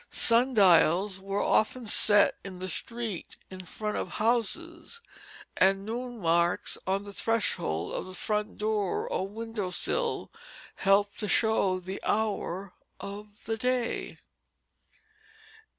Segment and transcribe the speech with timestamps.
[0.09, 4.99] Sun dials were often set in the street in front of houses;
[5.55, 10.31] and noon marks on the threshold of the front door or window sill
[10.77, 14.17] helped to show the hour of the day.